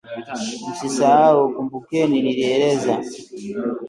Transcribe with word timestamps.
Msisahau, 0.69 1.43
kumbukeni 1.55 2.17
nilieleza 2.25 2.93